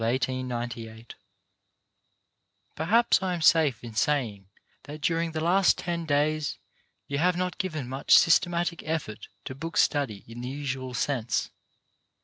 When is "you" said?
7.07-7.19